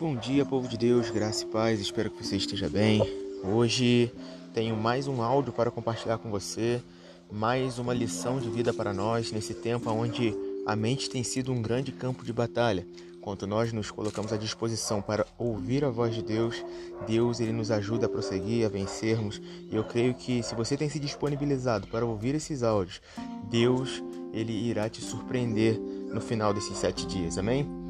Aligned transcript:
Bom 0.00 0.16
dia, 0.16 0.46
povo 0.46 0.66
de 0.66 0.78
Deus, 0.78 1.10
graça 1.10 1.44
e 1.44 1.48
paz, 1.48 1.78
espero 1.78 2.10
que 2.10 2.24
você 2.24 2.34
esteja 2.34 2.70
bem. 2.70 3.02
Hoje 3.44 4.10
tenho 4.54 4.74
mais 4.74 5.06
um 5.06 5.20
áudio 5.20 5.52
para 5.52 5.70
compartilhar 5.70 6.16
com 6.16 6.30
você, 6.30 6.82
mais 7.30 7.78
uma 7.78 7.92
lição 7.92 8.40
de 8.40 8.48
vida 8.48 8.72
para 8.72 8.94
nós 8.94 9.30
nesse 9.30 9.52
tempo 9.52 9.90
onde 9.90 10.34
a 10.66 10.74
mente 10.74 11.10
tem 11.10 11.22
sido 11.22 11.52
um 11.52 11.60
grande 11.60 11.92
campo 11.92 12.24
de 12.24 12.32
batalha. 12.32 12.86
Quando 13.20 13.46
nós 13.46 13.74
nos 13.74 13.90
colocamos 13.90 14.32
à 14.32 14.38
disposição 14.38 15.02
para 15.02 15.26
ouvir 15.36 15.84
a 15.84 15.90
voz 15.90 16.14
de 16.14 16.22
Deus, 16.22 16.64
Deus 17.06 17.38
ele 17.38 17.52
nos 17.52 17.70
ajuda 17.70 18.06
a 18.06 18.08
prosseguir, 18.08 18.64
a 18.64 18.70
vencermos. 18.70 19.38
E 19.70 19.76
eu 19.76 19.84
creio 19.84 20.14
que 20.14 20.42
se 20.42 20.54
você 20.54 20.78
tem 20.78 20.88
se 20.88 20.98
disponibilizado 20.98 21.86
para 21.88 22.06
ouvir 22.06 22.34
esses 22.34 22.62
áudios, 22.62 23.02
Deus 23.50 24.02
ele 24.32 24.54
irá 24.54 24.88
te 24.88 25.02
surpreender 25.02 25.78
no 25.78 26.22
final 26.22 26.54
desses 26.54 26.78
sete 26.78 27.06
dias. 27.06 27.36
Amém? 27.36 27.89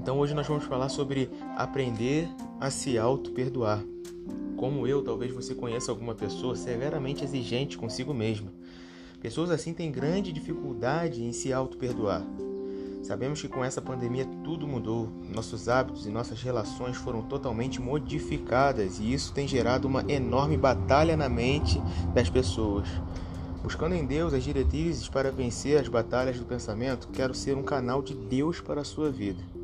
Então 0.00 0.18
hoje 0.18 0.32
nós 0.32 0.46
vamos 0.46 0.64
falar 0.64 0.88
sobre 0.88 1.28
aprender 1.54 2.26
a 2.58 2.70
se 2.70 2.96
auto-perdoar. 2.96 3.84
Como 4.56 4.86
eu, 4.86 5.04
talvez 5.04 5.30
você 5.30 5.54
conheça 5.54 5.92
alguma 5.92 6.14
pessoa 6.14 6.56
severamente 6.56 7.22
exigente 7.22 7.76
consigo 7.76 8.14
mesma. 8.14 8.50
Pessoas 9.20 9.50
assim 9.50 9.74
têm 9.74 9.92
grande 9.92 10.32
dificuldade 10.32 11.22
em 11.22 11.32
se 11.32 11.52
auto-perdoar. 11.52 12.24
Sabemos 13.02 13.42
que 13.42 13.48
com 13.48 13.62
essa 13.62 13.82
pandemia 13.82 14.26
tudo 14.42 14.66
mudou, 14.66 15.10
nossos 15.34 15.68
hábitos 15.68 16.06
e 16.06 16.10
nossas 16.10 16.40
relações 16.40 16.96
foram 16.96 17.20
totalmente 17.20 17.78
modificadas 17.78 18.98
e 19.00 19.12
isso 19.12 19.34
tem 19.34 19.46
gerado 19.46 19.86
uma 19.86 20.02
enorme 20.10 20.56
batalha 20.56 21.14
na 21.14 21.28
mente 21.28 21.78
das 22.14 22.30
pessoas. 22.30 22.88
Buscando 23.62 23.94
em 23.94 24.06
Deus 24.06 24.32
as 24.32 24.44
diretrizes 24.44 25.10
para 25.10 25.30
vencer 25.30 25.78
as 25.78 25.88
batalhas 25.88 26.38
do 26.38 26.46
pensamento, 26.46 27.08
quero 27.08 27.34
ser 27.34 27.54
um 27.54 27.62
canal 27.62 28.00
de 28.00 28.14
Deus 28.14 28.62
para 28.62 28.80
a 28.80 28.84
sua 28.84 29.10
vida. 29.10 29.59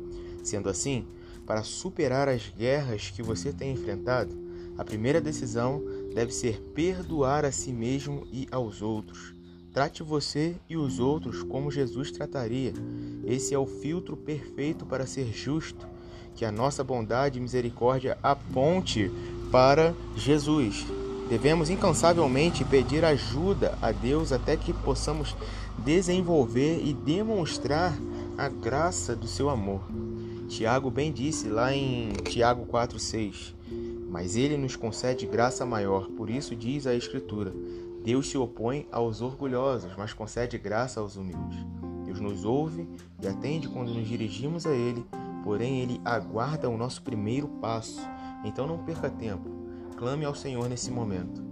Sendo 0.47 0.69
assim, 0.69 1.05
para 1.45 1.61
superar 1.61 2.29
as 2.29 2.47
guerras 2.57 3.11
que 3.13 3.21
você 3.21 3.51
tem 3.51 3.73
enfrentado, 3.73 4.33
a 4.77 4.85
primeira 4.85 5.19
decisão 5.19 5.83
deve 6.15 6.31
ser 6.31 6.61
perdoar 6.73 7.43
a 7.43 7.51
si 7.51 7.73
mesmo 7.73 8.25
e 8.31 8.47
aos 8.49 8.81
outros. 8.81 9.35
Trate 9.73 10.01
você 10.03 10.55
e 10.69 10.77
os 10.77 10.99
outros 10.99 11.43
como 11.43 11.69
Jesus 11.69 12.11
trataria. 12.11 12.73
Esse 13.25 13.53
é 13.53 13.59
o 13.59 13.65
filtro 13.65 14.15
perfeito 14.15 14.85
para 14.85 15.05
ser 15.05 15.33
justo, 15.33 15.85
que 16.33 16.45
a 16.45 16.51
nossa 16.51 16.81
bondade 16.81 17.39
e 17.39 17.41
misericórdia 17.41 18.17
aponte 18.23 19.11
para 19.51 19.93
Jesus. 20.15 20.85
Devemos 21.29 21.69
incansavelmente 21.69 22.63
pedir 22.63 23.03
ajuda 23.03 23.77
a 23.81 23.91
Deus 23.91 24.31
até 24.31 24.55
que 24.55 24.71
possamos 24.71 25.35
desenvolver 25.79 26.81
e 26.85 26.93
demonstrar 26.93 27.93
a 28.37 28.47
graça 28.47 29.13
do 29.13 29.27
seu 29.27 29.49
amor. 29.49 29.81
Tiago 30.47 30.89
bem 30.89 31.11
disse 31.11 31.49
lá 31.49 31.73
em 31.73 32.09
Tiago 32.23 32.65
4,6: 32.65 33.53
Mas 34.09 34.37
ele 34.37 34.55
nos 34.57 34.77
concede 34.77 35.27
graça 35.27 35.65
maior, 35.65 36.07
por 36.11 36.29
isso 36.29 36.55
diz 36.55 36.87
a 36.87 36.95
Escritura: 36.95 37.53
Deus 38.01 38.29
se 38.29 38.37
opõe 38.37 38.87
aos 38.89 39.21
orgulhosos, 39.21 39.91
mas 39.97 40.13
concede 40.13 40.57
graça 40.57 41.01
aos 41.01 41.17
humildes. 41.17 41.59
Deus 42.05 42.21
nos 42.21 42.45
ouve 42.45 42.87
e 43.21 43.27
atende 43.27 43.67
quando 43.67 43.93
nos 43.93 44.07
dirigimos 44.07 44.65
a 44.65 44.71
Ele, 44.71 45.05
porém 45.43 45.81
Ele 45.81 45.99
aguarda 46.05 46.69
o 46.69 46.77
nosso 46.77 47.01
primeiro 47.01 47.49
passo. 47.61 47.99
Então 48.45 48.65
não 48.65 48.77
perca 48.85 49.09
tempo, 49.09 49.49
clame 49.97 50.23
ao 50.23 50.33
Senhor 50.33 50.69
nesse 50.69 50.89
momento. 50.89 51.45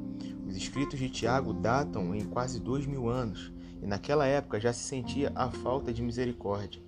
Os 0.47 0.55
escritos 0.55 0.97
de 0.97 1.09
Tiago 1.09 1.51
datam 1.51 2.15
em 2.15 2.23
quase 2.23 2.61
dois 2.61 2.85
mil 2.85 3.09
anos, 3.09 3.51
e 3.81 3.87
naquela 3.87 4.25
época 4.25 4.59
já 4.59 4.71
se 4.73 4.83
sentia 4.83 5.31
a 5.35 5.49
falta 5.49 5.93
de 5.93 6.01
misericórdia. 6.01 6.81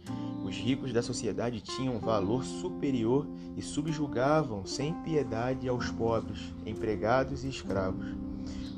Os 0.44 0.56
ricos 0.56 0.94
da 0.94 1.02
sociedade 1.02 1.62
tinham 1.62 2.00
valor 2.00 2.44
superior 2.44 3.28
e 3.56 3.62
subjugavam 3.62 4.66
sem 4.66 4.94
piedade 5.04 5.68
aos 5.68 5.90
pobres, 5.92 6.54
empregados 6.66 7.44
e 7.44 7.50
escravos 7.50 8.16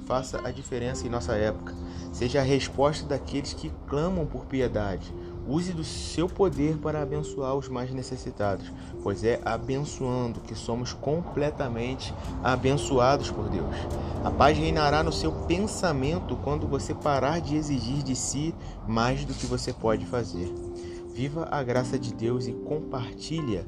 faça 0.10 0.42
a 0.44 0.50
diferença 0.50 1.06
em 1.06 1.10
nossa 1.10 1.36
época. 1.36 1.72
Seja 2.12 2.40
a 2.40 2.44
resposta 2.44 3.06
daqueles 3.06 3.54
que 3.54 3.72
clamam 3.88 4.26
por 4.26 4.48
piedade. 4.48 5.14
Use 5.50 5.74
do 5.74 5.84
seu 5.84 6.30
poder 6.30 6.78
para 6.78 7.02
abençoar 7.02 7.56
os 7.56 7.68
mais 7.68 7.92
necessitados, 7.92 8.72
pois 9.02 9.24
é 9.24 9.42
abençoando 9.44 10.42
que 10.42 10.54
somos 10.54 10.94
completamente 10.94 12.14
abençoados 12.44 13.32
por 13.32 13.50
Deus. 13.50 13.76
A 14.24 14.30
paz 14.30 14.56
reinará 14.56 15.02
no 15.02 15.12
seu 15.12 15.32
pensamento 15.32 16.36
quando 16.44 16.68
você 16.68 16.94
parar 16.94 17.42
de 17.42 17.56
exigir 17.56 18.04
de 18.04 18.16
si 18.16 18.54
mais 18.88 19.26
do 19.26 19.34
que 19.34 19.48
você 19.48 19.74
pode 19.74 20.06
fazer. 20.06 20.54
Viva 21.16 21.48
a 21.50 21.64
graça 21.64 21.98
de 21.98 22.14
Deus 22.14 22.46
e 22.46 22.52
compartilha. 22.52 23.66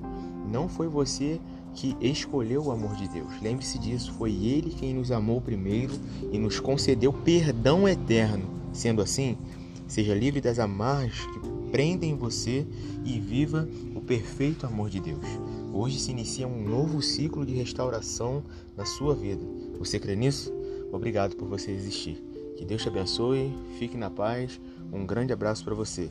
Não 0.51 0.69
foi 0.69 0.87
você 0.87 1.41
que 1.73 1.97
escolheu 1.99 2.65
o 2.65 2.71
amor 2.71 2.95
de 2.95 3.07
Deus. 3.07 3.41
Lembre-se 3.41 3.79
disso, 3.79 4.13
foi 4.19 4.31
Ele 4.31 4.69
quem 4.69 4.93
nos 4.93 5.11
amou 5.11 5.41
primeiro 5.41 5.93
e 6.31 6.37
nos 6.37 6.59
concedeu 6.59 7.11
perdão 7.11 7.89
eterno. 7.89 8.45
Sendo 8.71 9.01
assim, 9.01 9.35
seja 9.87 10.13
livre 10.13 10.39
das 10.39 10.59
amarras 10.59 11.25
que 11.25 11.60
prendem 11.71 12.15
você 12.15 12.65
e 13.05 13.19
viva 13.19 13.67
o 13.95 14.01
perfeito 14.01 14.65
amor 14.65 14.89
de 14.89 14.99
Deus. 14.99 15.25
Hoje 15.73 15.99
se 15.99 16.11
inicia 16.11 16.47
um 16.47 16.63
novo 16.63 17.01
ciclo 17.01 17.45
de 17.45 17.53
restauração 17.53 18.43
na 18.75 18.85
sua 18.85 19.15
vida. 19.15 19.43
Você 19.79 19.99
crê 19.99 20.15
nisso? 20.15 20.51
Obrigado 20.91 21.35
por 21.35 21.47
você 21.47 21.71
existir. 21.71 22.21
Que 22.57 22.65
Deus 22.65 22.81
te 22.81 22.89
abençoe, 22.89 23.51
fique 23.79 23.97
na 23.97 24.09
paz. 24.09 24.59
Um 24.91 25.05
grande 25.05 25.31
abraço 25.31 25.63
para 25.63 25.73
você. 25.73 26.09